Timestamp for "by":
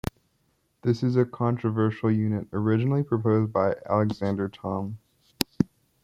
3.53-3.75